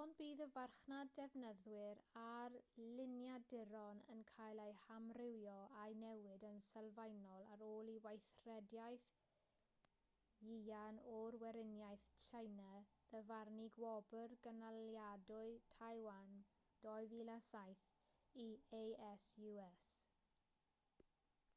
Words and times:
ond 0.00 0.12
bydd 0.18 0.40
y 0.44 0.46
farchnad 0.56 1.08
defnyddwyr 1.18 2.00
ar 2.24 2.54
liniaduron 2.98 4.02
yn 4.16 4.20
cael 4.32 4.60
ei 4.64 4.76
hamrywio 4.82 5.56
a'i 5.78 5.96
newid 6.02 6.46
yn 6.50 6.60
sylfaenol 6.68 7.48
ar 7.56 7.64
ôl 7.70 7.90
i 7.96 7.98
weithrediaeth 8.06 9.08
yuan 10.52 11.02
o 11.16 11.18
weriniaeth 11.46 12.06
tsieina 12.22 12.70
ddyfarnu 12.86 13.68
gwobr 13.82 14.36
gynaliadwy 14.48 15.44
taiwan 15.78 16.40
2007 16.88 17.86
i 18.80 18.82
asus 19.12 19.90